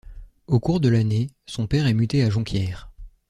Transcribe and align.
Au 0.47 0.59
cours 0.59 0.79
de 0.79 0.89
l'année, 0.89 1.29
son 1.45 1.67
père 1.67 1.85
est 1.85 1.93
muté 1.93 2.23
à 2.23 2.29
Jonquière. 2.31 2.91